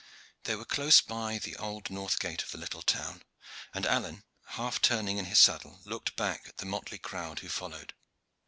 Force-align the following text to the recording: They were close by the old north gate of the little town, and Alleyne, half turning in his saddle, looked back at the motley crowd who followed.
They 0.45 0.55
were 0.55 0.65
close 0.65 0.99
by 0.99 1.37
the 1.37 1.55
old 1.57 1.91
north 1.91 2.17
gate 2.19 2.41
of 2.41 2.49
the 2.49 2.57
little 2.57 2.81
town, 2.81 3.21
and 3.71 3.85
Alleyne, 3.85 4.23
half 4.57 4.81
turning 4.81 5.19
in 5.19 5.25
his 5.25 5.37
saddle, 5.37 5.79
looked 5.85 6.15
back 6.15 6.47
at 6.47 6.57
the 6.57 6.65
motley 6.65 6.97
crowd 6.97 7.41
who 7.41 7.49
followed. 7.49 7.93